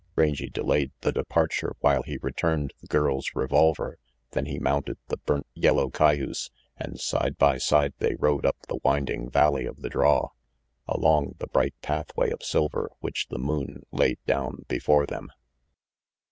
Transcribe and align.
Rangy 0.15 0.49
delayed 0.49 0.89
the 1.01 1.11
departure 1.11 1.75
while 1.81 2.01
he 2.01 2.17
returned 2.23 2.73
the 2.81 2.87
girl's 2.87 3.35
revolver, 3.35 3.99
then 4.31 4.47
he 4.47 4.57
mounted 4.57 4.97
the 5.09 5.17
burnt 5.17 5.45
yellow 5.53 5.91
cayuse, 5.91 6.49
and 6.75 6.99
side 6.99 7.37
by 7.37 7.59
side 7.59 7.93
they 7.99 8.15
rode 8.15 8.43
up 8.43 8.57
the 8.67 8.79
winding 8.83 9.29
valley 9.29 9.67
of 9.67 9.83
the 9.83 9.89
draw, 9.89 10.29
along 10.87 11.35
the 11.37 11.45
bright 11.45 11.75
pathway 11.83 12.31
of 12.31 12.41
silver 12.41 12.89
which 13.01 13.27
the 13.27 13.37
moon 13.37 13.83
laid 13.91 14.17
down 14.25 14.65
before 14.67 15.05
them. 15.05 15.29